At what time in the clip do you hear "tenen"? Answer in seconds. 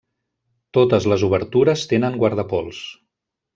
1.93-2.19